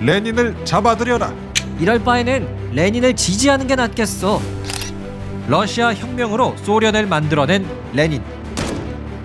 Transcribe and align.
레닌을 0.00 0.64
잡아들여라. 0.64 1.32
이럴 1.80 2.02
바에는 2.02 2.72
레닌을 2.74 3.16
지지하는 3.16 3.66
게 3.66 3.74
낫겠어. 3.76 4.40
러시아 5.48 5.94
혁명으로 5.94 6.56
소련을 6.58 7.06
만들어낸 7.06 7.66
레닌. 7.92 8.22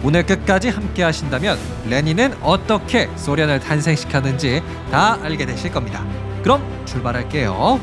오늘 0.04 0.26
끝까지 0.26 0.70
함께 0.70 1.04
하신다면 1.04 1.58
레닌은 1.90 2.34
어떻게 2.42 3.10
소련을 3.16 3.60
탄생시켰는지 3.60 4.62
다 4.92 5.18
알게 5.22 5.46
되실 5.46 5.72
겁니다. 5.72 6.06
그럼 6.42 6.62
출발할게요. 6.86 7.80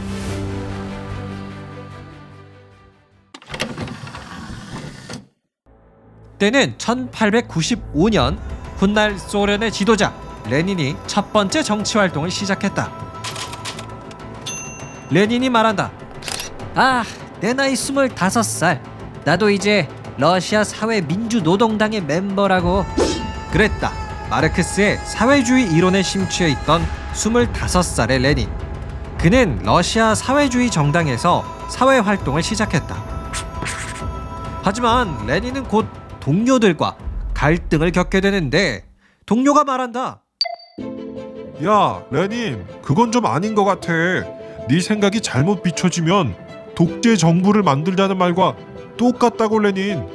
때는 6.38 6.75
1895년 6.79 8.38
훗날 8.77 9.18
소련의 9.18 9.70
지도자 9.70 10.14
레닌이 10.48 10.96
첫 11.07 11.32
번째 11.32 11.62
정치 11.62 11.98
활동을 11.98 12.30
시작했다. 12.30 12.91
레닌이 15.10 15.51
말한다. 15.51 15.91
아, 16.74 17.05
내 17.41 17.52
나이 17.52 17.74
25살. 17.74 18.80
나도 19.24 19.51
이제 19.51 19.88
러시아 20.16 20.65
사회 20.65 21.01
민주노동당의 21.01 22.02
멤버라고. 22.02 22.84
그랬다. 23.52 23.92
마르크스의 24.30 24.98
사회주의 25.05 25.66
이론에 25.66 26.02
심취해 26.02 26.51
있던 26.51 26.87
25살의 27.15 28.20
레닌. 28.20 28.48
그는 29.18 29.60
러시아 29.65 30.15
사회주의 30.15 30.70
정당에서 30.70 31.45
사회 31.68 31.98
활동을 31.98 32.43
시작했다. 32.43 33.10
하지만 34.62 35.27
레닌은 35.27 35.65
곧 35.65 35.87
동료들과 36.20 36.96
갈등을 37.34 37.93
겪게 37.93 38.20
되는데 38.20 38.84
동료가 39.27 39.65
말한다. 39.65 40.23
야, 41.64 42.02
레닌, 42.10 42.64
그건 42.82 43.12
좀 43.12 43.27
아닌 43.27 43.55
것 43.55 43.64
같아. 43.64 43.92
네 44.68 44.80
생각이 44.80 45.21
잘못 45.21 45.62
비춰지면 45.62 46.35
독재 46.74 47.16
정부를 47.16 47.62
만들자는 47.62 48.16
말과 48.16 48.57
똑같다고 48.96 49.59
레닌. 49.59 50.07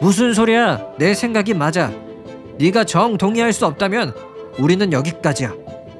무슨 0.00 0.34
소리야? 0.34 0.92
내 0.98 1.14
생각이 1.14 1.54
맞아. 1.54 1.90
네가 2.58 2.84
정 2.84 3.16
동의할 3.16 3.52
수 3.52 3.66
없다면 3.66 4.14
우리는 4.58 4.92
여기까지야. 4.92 5.52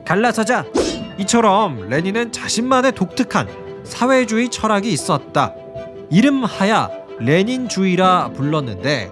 갈라서자. 0.04 0.64
이처럼 1.18 1.88
레닌은 1.88 2.30
자신만의 2.30 2.92
독특한 2.92 3.48
사회주의 3.84 4.48
철학이 4.50 4.92
있었다. 4.92 5.54
이름하야 6.10 6.90
레닌주의라 7.18 8.30
불렀는데 8.34 9.10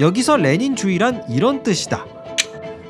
여기서 0.00 0.36
레닌주의란 0.36 1.24
이런 1.30 1.62
뜻이다. 1.62 2.04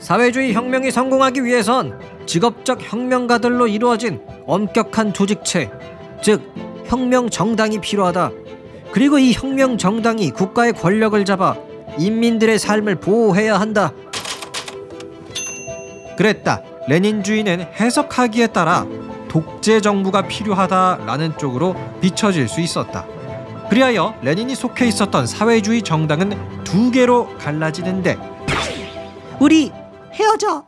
사회주의 0.03 0.53
혁명이 0.53 0.91
성공하기 0.91 1.45
위해선 1.45 1.97
직업적 2.27 2.81
혁명가들로 2.83 3.69
이루어진 3.69 4.21
엄격한 4.47 5.13
조직체, 5.15 5.71
즉 6.21 6.43
혁명 6.87 7.31
정당이 7.31 7.81
필요하다. 7.81 8.33
그리고 8.91 9.21
이 9.21 9.33
혁명 9.33 9.79
정당이 9.79 10.33
국가의 10.33 10.73
권력을 10.73 11.25
잡아 11.25 11.55
인민들의 11.99 12.59
삶을 12.59 12.97
보호해야 12.97 13.61
한다. 13.61 13.93
그랬다. 16.19 16.63
레닌주의는 16.89 17.61
해석하기에 17.61 18.49
따라 18.49 18.85
독재 19.29 19.81
정부가 19.81 20.23
필요하다라는 20.23 21.39
쪽으로 21.39 21.77
비춰질 22.01 22.49
수 22.49 22.61
있었다. 22.61 23.07
그리하여 23.71 24.17
레닌이 24.21 24.57
속해 24.57 24.89
있었던 24.89 25.29
사회주의 25.29 25.81
정당은 25.81 26.65
두 26.65 26.91
개로 26.91 27.29
갈라지는데 27.39 28.19
우리 29.39 29.73
헤어져. 30.15 30.65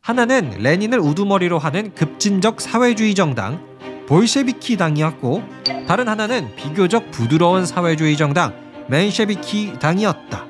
하나는 0.00 0.50
레닌을 0.58 0.98
우두머리로 1.00 1.58
하는 1.58 1.94
급진적 1.94 2.60
사회주의 2.60 3.14
정당 3.14 3.62
볼셰비키 4.06 4.76
당이었고 4.78 5.42
다른 5.86 6.08
하나는 6.08 6.54
비교적 6.56 7.10
부드러운 7.10 7.66
사회주의 7.66 8.16
정당 8.16 8.54
맨셰비키 8.88 9.78
당이었다. 9.78 10.46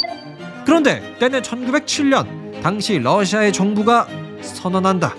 그런데 0.64 1.16
때는 1.18 1.42
1907년 1.42 2.62
당시 2.62 2.98
러시아의 2.98 3.52
정부가 3.52 4.06
선언한다. 4.42 5.14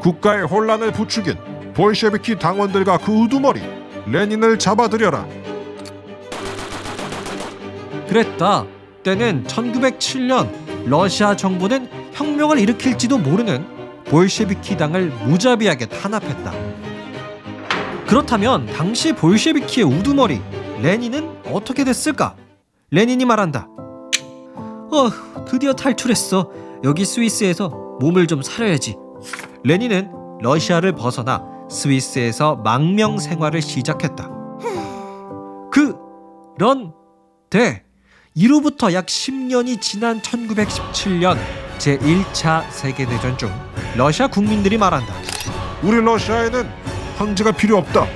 국가의 0.00 0.44
혼란을 0.44 0.92
부추긴 0.92 1.36
볼셰비키 1.74 2.38
당원들과 2.38 2.98
그 2.98 3.10
우두머리 3.10 3.60
레닌을 4.06 4.58
잡아들여라. 4.58 5.26
그랬다. 8.08 8.66
때는 9.02 9.44
1907년 9.48 10.65
러시아 10.86 11.34
정부는 11.34 11.88
혁명을 12.12 12.58
일으킬지도 12.60 13.18
모르는 13.18 13.66
볼셰비키 14.04 14.76
당을 14.76 15.08
무자비하게 15.26 15.86
탄압했다. 15.86 16.52
그렇다면 18.06 18.66
당시 18.66 19.12
볼셰비키의 19.12 19.84
우두머리 19.84 20.40
레닌은 20.80 21.42
어떻게 21.50 21.82
됐을까? 21.84 22.36
레닌이 22.90 23.24
말한다. 23.24 23.66
어, 24.56 25.44
드디어 25.44 25.72
탈출했어. 25.72 26.50
여기 26.84 27.04
스위스에서 27.04 27.68
몸을 28.00 28.28
좀 28.28 28.42
사려야지. 28.42 28.94
레닌은 29.64 30.12
러시아를 30.40 30.92
벗어나 30.92 31.44
스위스에서 31.68 32.56
망명 32.56 33.18
생활을 33.18 33.60
시작했다. 33.60 34.30
그런데 36.56 37.85
이로부터 38.38 38.92
약 38.92 39.06
10년이 39.06 39.80
지난 39.80 40.20
1917년 40.20 41.38
제1차 41.78 42.70
세계대전 42.70 43.38
중 43.38 43.50
러시아 43.96 44.26
국민들이 44.26 44.76
말한다. 44.76 45.10
우리 45.82 46.02
러시아에는 46.02 46.68
황제가 47.16 47.52
필요 47.52 47.78
없다. 47.78 48.06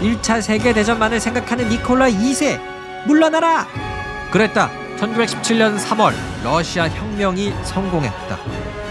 1차 0.00 0.42
세계대전만을 0.42 1.20
생각하는 1.20 1.68
니콜라 1.68 2.06
2세 2.08 2.60
물러나라! 3.06 3.68
그랬다. 4.32 4.72
1917년 4.98 5.78
3월 5.78 6.14
러시아 6.42 6.88
혁명이 6.88 7.52
성공했다. 7.62 8.38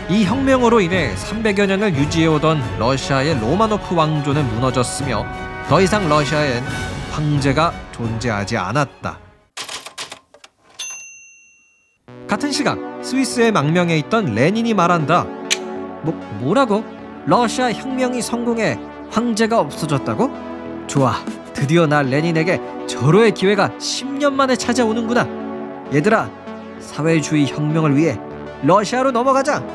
이 0.09 0.23
혁명으로 0.23 0.79
인해 0.79 1.13
300여 1.13 1.67
년을 1.67 1.93
유지해오던 1.93 2.79
러시아의 2.79 3.37
로마노프 3.41 3.93
왕조는 3.93 4.47
무너졌으며 4.55 5.25
더 5.67 5.81
이상 5.81 6.07
러시아엔 6.07 6.63
황제가 7.11 7.73
존재하지 7.91 8.55
않았다. 8.55 9.28
같은 12.29 12.51
시각 12.51 12.77
스위스의 13.01 13.51
망명에 13.51 13.97
있던 13.97 14.35
레닌이 14.35 14.75
말한다. 14.75 15.23
뭐 16.03 16.13
뭐라고? 16.39 16.83
러시아 17.25 17.71
혁명이 17.71 18.21
성공해 18.21 18.79
황제가 19.09 19.59
없어졌다고? 19.59 20.29
좋아. 20.85 21.15
드디어 21.53 21.87
나 21.87 22.03
레닌에게 22.03 22.61
절호의 22.87 23.33
기회가 23.33 23.69
10년 23.79 24.33
만에 24.33 24.55
찾아오는구나. 24.55 25.27
얘들아, 25.91 26.29
사회주의 26.79 27.47
혁명을 27.47 27.97
위해 27.97 28.19
러시아로 28.61 29.09
넘어가자. 29.09 29.65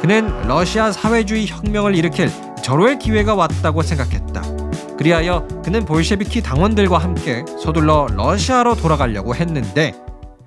그는 0.00 0.32
러시아 0.48 0.92
사회주의 0.92 1.46
혁명을 1.46 1.94
일으킬 1.94 2.30
절호의 2.62 2.98
기회가 2.98 3.34
왔다고 3.34 3.82
생각했다. 3.82 4.43
그리하여 4.96 5.46
그는 5.64 5.84
볼셰비키 5.84 6.42
당원들과 6.42 6.98
함께 6.98 7.44
서둘러 7.62 8.06
러시아로 8.14 8.76
돌아가려고 8.76 9.34
했는데 9.34 9.92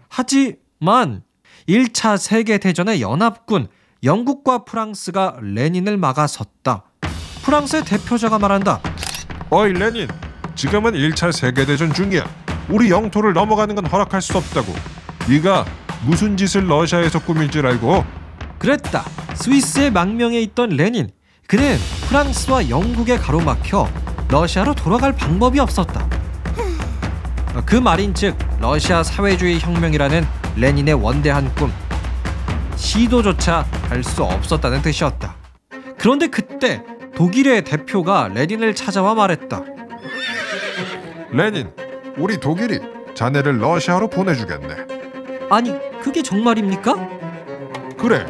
하지만 0.10 1.24
1차 1.68 2.18
세계대전의 2.18 3.02
연합군 3.02 3.68
영국과 4.04 4.64
프랑스가 4.64 5.38
레닌을 5.42 5.98
막아섰다. 5.98 6.84
프랑스의 7.44 7.84
대표자가 7.84 8.40
말한다. 8.40 8.80
어이 9.50 9.74
레닌, 9.74 10.08
지금은 10.56 10.94
1차 10.94 11.32
세계대전 11.32 11.94
중이야. 11.94 12.24
우리 12.70 12.90
영토를 12.90 13.34
넘어가는 13.34 13.74
건 13.76 13.86
허락할 13.86 14.22
수 14.22 14.38
없다고. 14.38 14.74
네가 15.30 15.66
무슨 16.06 16.38
짓을 16.38 16.68
러시아에서 16.68 17.20
꾸밀 17.20 17.50
줄 17.50 17.66
알고? 17.66 18.06
그랬다. 18.60 19.04
스위스의 19.36 19.92
망명에 19.92 20.40
있던 20.42 20.70
레닌. 20.70 21.10
그는 21.48 21.78
프랑스와 22.08 22.70
영국에 22.70 23.18
가로막혀 23.18 23.88
러시아로 24.30 24.74
돌아갈 24.76 25.14
방법이 25.14 25.60
없었다. 25.60 26.08
그 27.66 27.76
말인즉 27.76 28.38
러시아 28.60 29.02
사회주의 29.04 29.60
혁명이라는 29.60 30.26
레닌의 30.58 30.94
원대한 30.96 31.54
꿈 31.56 31.72
시도조차 32.76 33.66
할 33.90 34.04
수 34.04 34.24
없었다는 34.24 34.82
뜻이었다. 34.82 35.36
그런데 35.98 36.28
그때 36.28 36.84
독일의 37.16 37.64
대표가 37.64 38.30
레닌을 38.34 38.76
찾아와 38.76 39.16
말했다. 39.16 39.64
레닌, 41.32 41.70
우리 42.18 42.38
독일이 42.40 42.80
자네를 43.16 43.60
러시아로 43.60 44.10
보내주겠네. 44.10 44.76
아니 45.50 45.74
그게 46.04 46.22
정말입니까? 46.22 46.96
그래, 47.98 48.26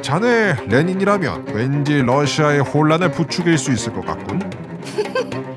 자네 0.00 0.54
레닌이라면 0.66 1.48
왠지 1.52 2.00
러시아의 2.00 2.60
혼란을 2.60 3.10
부추길 3.10 3.58
수 3.58 3.70
있을 3.72 3.92
것 3.92 4.06
같군. 4.06 4.40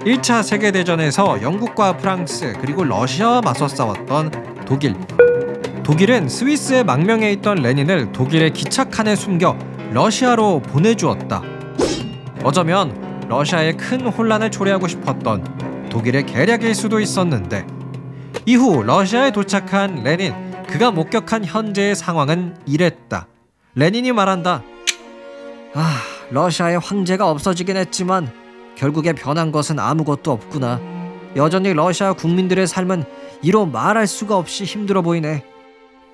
1차 0.06 0.44
세계대전에서 0.44 1.42
영국과 1.42 1.98
프랑스 1.98 2.54
그리고 2.62 2.84
러시아와 2.84 3.42
맞서 3.42 3.68
싸웠던 3.68 4.64
독일 4.66 4.96
독일은 5.84 6.30
스위스의 6.30 6.84
망명에 6.84 7.32
있던 7.34 7.56
레닌을 7.56 8.12
독일의 8.12 8.54
기차칸에 8.54 9.16
숨겨 9.16 9.58
러시아로 9.92 10.62
보내주었다. 10.62 11.42
어쩌면 12.44 13.26
러시아에 13.28 13.74
큰 13.74 14.08
혼란을 14.08 14.52
초래하고 14.52 14.88
싶었던 14.88 15.90
독일의 15.90 16.28
계략일 16.28 16.76
수도 16.76 17.00
있었는데 17.00 17.66
이후 18.46 18.84
러시아에 18.84 19.32
도착한 19.32 20.04
레닌 20.04 20.34
그가 20.68 20.92
목격한 20.92 21.46
현재의 21.46 21.96
상황은 21.96 22.58
이랬다. 22.68 23.28
레닌이 23.74 24.12
말한다. 24.12 24.62
아, 25.74 25.98
러시아의 26.30 26.78
황제가 26.80 27.28
없어지긴 27.28 27.78
했지만 27.78 28.45
결국에 28.76 29.14
변한 29.14 29.52
것은 29.52 29.80
아무것도 29.80 30.32
없구나. 30.32 30.80
여전히 31.36 31.74
러시아 31.74 32.14
국민들의 32.14 32.68
삶은 32.68 33.04
이로 33.42 33.66
말할 33.66 34.08
수가 34.08 34.38
없이 34.38 34.64
힘들어 34.64 35.02
보이네. 35.02 35.44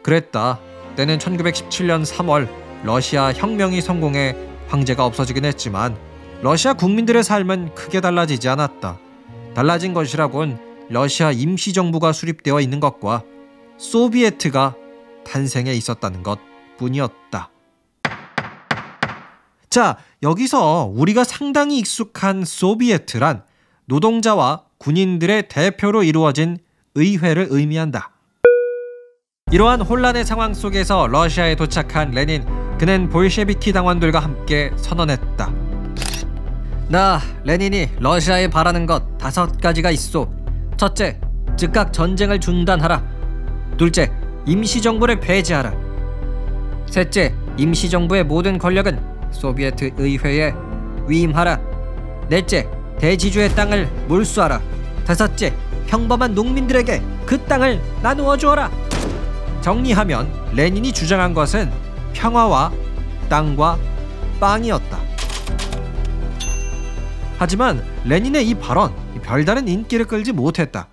그랬다. 0.04 0.60
때는 0.96 1.18
1917년 1.18 2.06
3월 2.06 2.48
러시아 2.84 3.32
혁명이 3.32 3.82
성공해 3.82 4.36
황제가 4.68 5.06
없어지긴 5.06 5.46
했지만 5.46 5.98
러시아 6.42 6.74
국민들의 6.74 7.24
삶은 7.24 7.76
크게 7.76 8.02
달라지지 8.02 8.50
않았다. 8.50 8.98
달라진 9.54 9.94
것이라곤 9.94 10.58
러시아 10.90 11.32
임시정부가 11.32 12.12
수립되어 12.12 12.60
있는 12.60 12.80
것과 12.80 13.24
소비에트가 13.78 14.76
탄생해 15.24 15.74
있었다는 15.74 16.24
것 16.24 16.40
뿐이었다. 16.78 17.52
자, 19.72 19.96
여기서 20.22 20.92
우리가 20.94 21.24
상당히 21.24 21.78
익숙한 21.78 22.44
소비에트란 22.44 23.44
노동자와 23.86 24.66
군인들의 24.78 25.48
대표로 25.48 26.04
이루어진 26.04 26.58
의회를 26.96 27.48
의미한다. 27.50 28.12
이러한 29.50 29.80
혼란의 29.80 30.26
상황 30.26 30.54
속에서 30.54 31.08
러시아에 31.08 31.56
도착한 31.56 32.12
레닌, 32.12 32.46
그는 32.78 33.08
볼셰비키 33.08 33.72
당원들과 33.72 34.20
함께 34.20 34.72
선언했다. 34.76 35.54
나 36.90 37.22
레닌이 37.46 37.92
러시아에 37.98 38.50
바라는 38.50 38.86
것 38.86 39.18
다섯 39.18 39.58
가지가 39.62 39.90
있소. 39.92 40.30
첫째, 40.76 41.18
즉각 41.56 41.94
전쟁을 41.94 42.42
중단하라. 42.42 43.02
둘째, 43.78 44.12
임시정부를 44.46 45.22
폐지하라. 45.22 45.74
셋째, 46.88 47.34
임시정부의 47.56 48.26
모든 48.26 48.58
권력은 48.58 49.11
소비에트 49.32 49.94
의회에 49.98 50.54
위임하라. 51.08 51.60
넷째, 52.30 52.70
대지주의 53.00 53.50
땅을 53.56 53.88
몰수하라. 54.08 54.62
다섯째, 55.06 55.54
평범한 55.88 56.34
농민들에게 56.34 57.02
그 57.26 57.44
땅을 57.46 57.82
나누어 58.02 58.38
주어라. 58.38 58.72
정리하면 59.62 60.32
레닌이 60.54 60.92
주장한 60.92 61.34
것은 61.34 61.72
평화와 62.14 62.72
땅과 63.30 63.78
빵이었다. 64.40 65.00
하지만 67.38 67.84
레닌의 68.06 68.48
이 68.48 68.54
발언 68.56 68.94
별다른 69.24 69.68
인기를 69.68 70.06
끌지 70.06 70.32
못했다. 70.32 70.88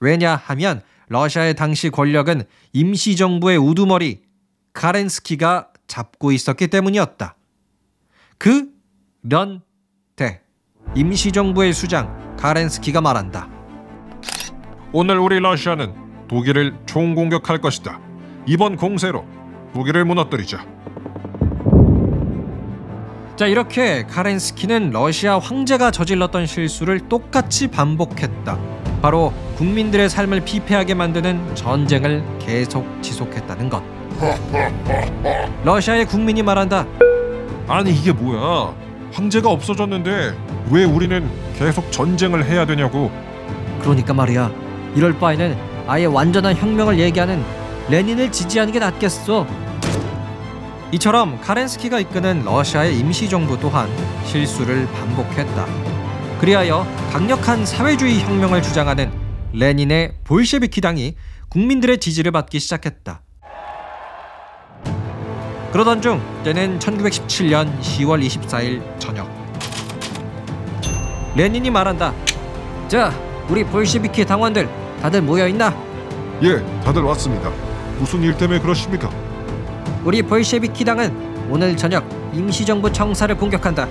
왜냐하면 0.00 0.82
러시아의 1.08 1.54
당시 1.54 1.90
권력은 1.90 2.44
임시정부의 2.72 3.58
우두머리 3.58 4.22
카렌스키가 4.72 5.68
잡고 5.86 6.32
있었기 6.32 6.68
때문이었다. 6.68 7.36
그런데 8.38 9.60
임시정부의 10.94 11.72
수장 11.72 12.36
카렌스키가 12.36 13.00
말한다. 13.00 13.48
오늘 14.92 15.18
우리 15.18 15.40
러시아는 15.40 15.94
독일을 16.28 16.74
총공격할 16.86 17.60
것이다. 17.60 17.98
이번 18.46 18.76
공세로 18.76 19.24
독일을 19.74 20.04
무너뜨리자. 20.04 20.64
자 23.36 23.46
이렇게 23.46 24.04
카렌스키는 24.04 24.90
러시아 24.90 25.38
황제가 25.38 25.90
저질렀던 25.90 26.46
실수를 26.46 27.00
똑같이 27.08 27.68
반복했다. 27.68 28.58
바로 29.02 29.32
국민들의 29.56 30.08
삶을 30.08 30.40
피폐하게 30.40 30.94
만드는 30.94 31.54
전쟁을 31.54 32.24
계속 32.38 32.86
지속했다는 33.02 33.68
것. 33.68 33.82
러시아의 35.64 36.06
국민이 36.06 36.42
말한다. 36.42 36.86
아니 37.68 37.92
이게 37.92 38.12
뭐야? 38.12 38.74
황제가 39.12 39.50
없어졌는데 39.50 40.36
왜 40.70 40.84
우리는 40.84 41.28
계속 41.58 41.90
전쟁을 41.90 42.44
해야 42.44 42.66
되냐고? 42.66 43.10
그러니까 43.80 44.14
말이야. 44.14 44.50
이럴 44.94 45.18
바에는 45.18 45.56
아예 45.86 46.04
완전한 46.06 46.56
혁명을 46.56 46.98
얘기하는 46.98 47.42
레닌을 47.88 48.30
지지하는 48.32 48.72
게 48.72 48.78
낫겠어. 48.78 49.46
이처럼 50.92 51.40
카렌스키가 51.40 52.00
이끄는 52.00 52.44
러시아의 52.44 52.98
임시정부 52.98 53.58
또한 53.60 53.88
실수를 54.24 54.86
반복했다. 54.92 55.66
그리하여 56.40 56.86
강력한 57.12 57.64
사회주의 57.66 58.20
혁명을 58.20 58.62
주장하는 58.62 59.10
레닌의 59.52 60.14
볼셰비키 60.24 60.80
당이 60.80 61.14
국민들의 61.48 61.98
지지를 61.98 62.32
받기 62.32 62.60
시작했다. 62.60 63.22
그러던 65.76 66.00
중 66.00 66.22
때는 66.42 66.78
1917년 66.78 67.78
10월 67.82 68.26
24일 68.26 68.98
저녁. 68.98 69.28
레닌이 71.34 71.68
말한다. 71.68 72.14
자, 72.88 73.12
우리 73.46 73.62
볼셰비키 73.62 74.24
당원들 74.24 74.70
다들 75.02 75.20
모여 75.20 75.46
있나? 75.46 75.76
예, 76.42 76.64
다들 76.82 77.02
왔습니다. 77.02 77.50
무슨 77.98 78.22
일 78.22 78.34
때문에 78.38 78.58
그러십니까? 78.58 79.10
우리 80.02 80.22
볼셰비키 80.22 80.82
당은 80.82 81.50
오늘 81.50 81.76
저녁 81.76 82.08
임시정부 82.32 82.90
청사를 82.90 83.36
공격한다. 83.36 83.86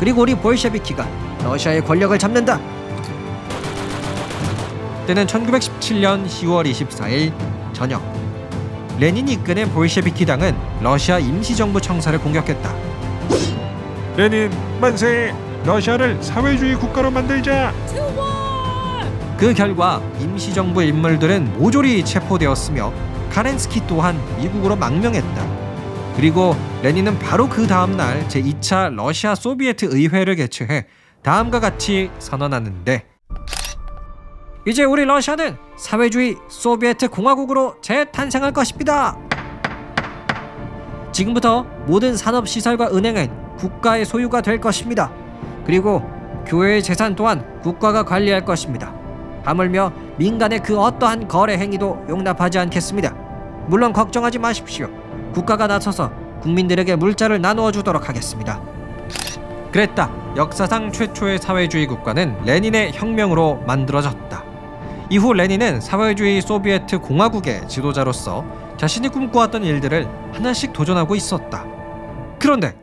그리고 0.00 0.22
우리 0.22 0.34
볼셰비키가 0.34 1.06
러시아의 1.44 1.84
권력을 1.84 2.18
잡는다. 2.18 2.58
때는 5.06 5.28
1917년 5.28 6.26
10월 6.26 6.68
24일 6.68 7.32
저녁. 7.72 8.19
레닌이 9.00 9.32
이끄는 9.32 9.70
볼셰비키 9.70 10.26
당은 10.26 10.54
러시아 10.82 11.18
임시정부 11.18 11.80
청사를 11.80 12.18
공격했다. 12.18 12.74
레닌 14.18 14.50
만세! 14.78 15.34
러시아를 15.64 16.22
사회주의 16.22 16.74
국가로 16.74 17.10
만들자. 17.10 17.72
그 19.38 19.54
결과 19.54 20.02
임시정부 20.20 20.82
인물들은 20.82 21.58
모조리 21.58 22.04
체포되었으며 22.04 22.92
카렌스키 23.30 23.86
또한 23.86 24.20
미국으로 24.36 24.76
망명했다. 24.76 25.60
그리고 26.16 26.54
레닌은 26.82 27.18
바로 27.18 27.48
그 27.48 27.66
다음 27.66 27.96
날 27.96 28.28
제2차 28.28 28.94
러시아 28.94 29.34
소비에트 29.34 29.86
의회를 29.90 30.36
개최해 30.36 30.84
다음과 31.22 31.60
같이 31.60 32.10
선언하는데 32.18 33.09
이제 34.66 34.84
우리 34.84 35.04
러시아는 35.06 35.56
사회주의 35.76 36.36
소비에트 36.48 37.08
공화국으로 37.08 37.76
재탄생할 37.80 38.52
것입니다. 38.52 39.16
지금부터 41.12 41.62
모든 41.86 42.14
산업 42.14 42.46
시설과 42.46 42.90
은행은 42.92 43.56
국가의 43.56 44.04
소유가 44.04 44.42
될 44.42 44.60
것입니다. 44.60 45.10
그리고 45.64 46.02
교회의 46.46 46.82
재산 46.82 47.14
또한 47.14 47.60
국가가 47.62 48.02
관리할 48.02 48.44
것입니다. 48.44 48.94
하물며 49.44 49.92
민간의 50.18 50.62
그 50.62 50.78
어떠한 50.78 51.28
거래 51.28 51.56
행위도 51.56 52.04
용납하지 52.10 52.58
않겠습니다. 52.58 53.14
물론 53.66 53.94
걱정하지 53.94 54.38
마십시오. 54.38 54.90
국가가 55.32 55.66
나서서 55.66 56.12
국민들에게 56.42 56.96
물자를 56.96 57.40
나누어 57.40 57.72
주도록 57.72 58.08
하겠습니다. 58.08 58.60
그랬다. 59.72 60.10
역사상 60.36 60.92
최초의 60.92 61.38
사회주의 61.38 61.86
국가는 61.86 62.36
레닌의 62.44 62.92
혁명으로 62.92 63.62
만들어졌다. 63.66 64.39
이후 65.12 65.32
레닌은 65.32 65.80
사회주의 65.80 66.40
소비에트 66.40 67.00
공화국의 67.00 67.68
지도자로서 67.68 68.44
자신이 68.76 69.08
꿈꿔왔던 69.08 69.64
일들을 69.64 70.08
하나씩 70.32 70.72
도전하고 70.72 71.16
있었다. 71.16 71.66
그런데 72.38 72.76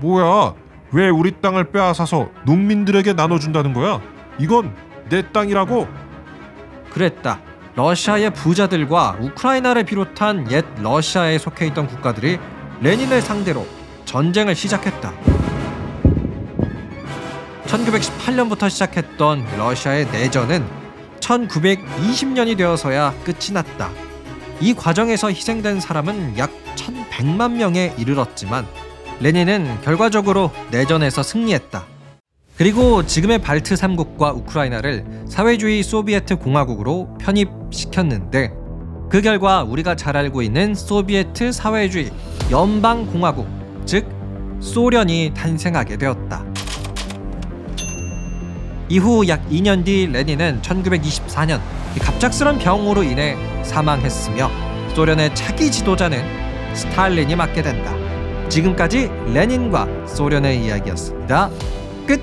뭐야? 0.00 0.54
왜 0.92 1.08
우리 1.08 1.40
땅을 1.40 1.72
빼앗아서 1.72 2.28
농민들에게 2.44 3.14
나눠준다는 3.14 3.72
거야? 3.72 4.00
이건 4.38 4.76
내 5.08 5.22
땅이라고. 5.32 5.88
그랬다. 6.92 7.40
러시아의 7.74 8.34
부자들과 8.34 9.16
우크라이나를 9.20 9.84
비롯한 9.84 10.52
옛 10.52 10.64
러시아에 10.80 11.38
속해 11.38 11.66
있던 11.68 11.86
국가들이 11.86 12.38
레닌을 12.82 13.22
상대로 13.22 13.66
전쟁을 14.04 14.54
시작했다. 14.54 15.33
1918년부터 17.74 18.70
시작했던 18.70 19.44
러시아의 19.56 20.06
내전은 20.12 20.64
1920년이 21.18 22.56
되어서야 22.56 23.14
끝이 23.24 23.52
났다. 23.52 23.90
이 24.60 24.74
과정에서 24.74 25.30
희생된 25.30 25.80
사람은 25.80 26.38
약 26.38 26.52
1100만 26.76 27.52
명에 27.52 27.94
이르렀지만 27.98 28.66
레닌은 29.20 29.80
결과적으로 29.82 30.52
내전에서 30.70 31.22
승리했다. 31.22 31.84
그리고 32.56 33.04
지금의 33.04 33.40
발트 33.40 33.74
3국과 33.74 34.36
우크라이나를 34.36 35.04
사회주의 35.28 35.82
소비에트 35.82 36.36
공화국으로 36.36 37.18
편입시켰는데 37.18 38.52
그 39.10 39.20
결과 39.20 39.64
우리가 39.64 39.96
잘 39.96 40.16
알고 40.16 40.42
있는 40.42 40.74
소비에트 40.74 41.50
사회주의 41.50 42.12
연방 42.50 43.06
공화국, 43.06 43.48
즉 43.84 44.06
소련이 44.60 45.32
탄생하게 45.34 45.96
되었다. 45.96 46.53
이후 48.88 49.26
약 49.28 49.48
2년 49.48 49.84
뒤 49.84 50.06
레닌은 50.06 50.60
1924년 50.62 51.60
갑작스런 52.00 52.58
병으로 52.58 53.02
인해 53.02 53.36
사망했으며 53.64 54.50
소련의 54.94 55.34
차기 55.34 55.70
지도자는 55.70 56.22
스탈린이 56.74 57.34
맡게 57.34 57.62
된다. 57.62 57.94
지금까지 58.48 59.10
레닌과 59.32 60.06
소련의 60.06 60.64
이야기였습니다. 60.64 61.50
끝. 62.06 62.20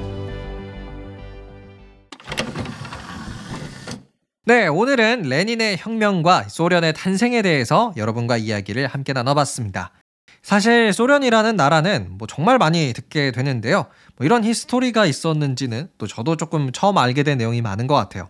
네, 4.45 4.67
오늘은 4.67 5.23
레닌의 5.23 5.77
혁명과 5.79 6.43
소련의 6.49 6.93
탄생에 6.93 7.41
대해서 7.41 7.91
여러분과 7.97 8.37
이야기를 8.37 8.87
함께 8.87 9.13
나눠봤습니다. 9.13 9.91
사실 10.41 10.91
소련이라는 10.91 11.55
나라는 11.55 12.17
뭐 12.17 12.27
정말 12.27 12.57
많이 12.57 12.93
듣게 12.93 13.31
되는데요. 13.31 13.86
뭐 14.15 14.25
이런 14.25 14.43
히스토리가 14.43 15.05
있었는지는 15.05 15.89
또 15.98 16.07
저도 16.07 16.36
조금 16.36 16.71
처음 16.71 16.98
알게 16.98 17.24
된 17.24 17.38
내용이 17.38 17.62
많은 17.62 17.88
것 17.88 17.95
같아요. 17.95 18.29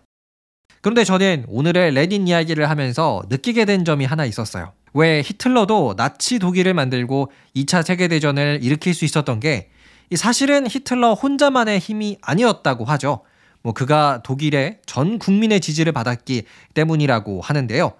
그런데 0.82 1.04
저는 1.04 1.46
오늘의 1.48 1.92
레닌 1.92 2.28
이야기를 2.28 2.68
하면서 2.68 3.22
느끼게 3.28 3.64
된 3.64 3.84
점이 3.84 4.04
하나 4.04 4.24
있었어요. 4.24 4.72
왜 4.94 5.22
히틀러도 5.22 5.94
나치 5.96 6.38
독일을 6.38 6.74
만들고 6.74 7.32
2차 7.56 7.82
세계대전을 7.82 8.60
일으킬 8.62 8.92
수 8.92 9.04
있었던 9.04 9.40
게 9.40 9.70
사실은 10.14 10.66
히틀러 10.68 11.14
혼자만의 11.14 11.78
힘이 11.78 12.18
아니었다고 12.20 12.84
하죠. 12.84 13.22
뭐 13.62 13.72
그가 13.72 14.22
독일의 14.22 14.80
전 14.84 15.18
국민의 15.18 15.60
지지를 15.60 15.92
받았기 15.92 16.42
때문이라고 16.74 17.40
하는데요. 17.40 17.94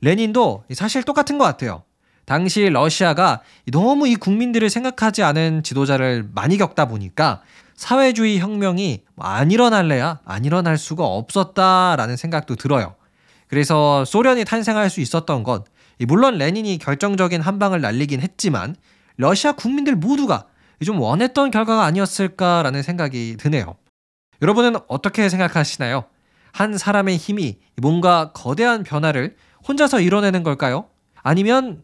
레닌도 0.00 0.64
사실 0.72 1.02
똑같은 1.02 1.36
것 1.36 1.44
같아요. 1.44 1.82
당시 2.26 2.68
러시아가 2.70 3.42
너무 3.70 4.08
이 4.08 4.16
국민들을 4.16 4.70
생각하지 4.70 5.22
않은 5.22 5.62
지도자를 5.62 6.28
많이 6.34 6.56
겪다 6.56 6.86
보니까 6.86 7.42
사회주의 7.74 8.38
혁명이 8.38 9.02
안 9.18 9.50
일어날래야 9.50 10.20
안 10.24 10.44
일어날 10.44 10.78
수가 10.78 11.04
없었다라는 11.04 12.16
생각도 12.16 12.56
들어요. 12.56 12.94
그래서 13.48 14.04
소련이 14.04 14.44
탄생할 14.44 14.90
수 14.90 15.00
있었던 15.00 15.42
건 15.42 15.64
물론 16.06 16.38
레닌이 16.38 16.78
결정적인 16.78 17.40
한 17.40 17.58
방을 17.58 17.80
날리긴 17.80 18.20
했지만 18.20 18.74
러시아 19.16 19.52
국민들 19.52 19.94
모두가 19.96 20.46
좀 20.84 21.00
원했던 21.00 21.50
결과가 21.50 21.84
아니었을까라는 21.84 22.82
생각이 22.82 23.36
드네요. 23.38 23.76
여러분은 24.42 24.76
어떻게 24.88 25.28
생각하시나요? 25.28 26.04
한 26.52 26.76
사람의 26.76 27.16
힘이 27.16 27.58
뭔가 27.80 28.32
거대한 28.32 28.82
변화를 28.82 29.36
혼자서 29.66 30.00
이뤄내는 30.00 30.42
걸까요? 30.42 30.88
아니면 31.22 31.82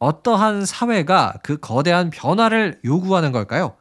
어떠한 0.00 0.66
사회가 0.66 1.34
그 1.42 1.58
거대한 1.58 2.10
변화를 2.10 2.80
요구하는 2.84 3.30
걸까요? 3.32 3.76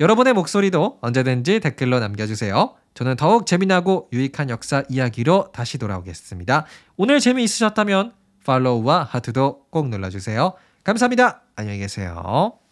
여러분의 0.00 0.32
목소리도 0.34 0.98
언제든지 1.00 1.60
댓글로 1.60 1.98
남겨주세요. 1.98 2.74
저는 2.94 3.16
더욱 3.16 3.46
재미나고 3.46 4.08
유익한 4.12 4.50
역사 4.50 4.84
이야기로 4.88 5.50
다시 5.52 5.78
돌아오겠습니다. 5.78 6.66
오늘 6.96 7.20
재미있으셨다면 7.20 8.12
팔로우와 8.44 9.02
하트도 9.04 9.66
꼭 9.70 9.88
눌러주세요. 9.88 10.52
감사합니다. 10.84 11.42
안녕히 11.56 11.78
계세요. 11.78 12.63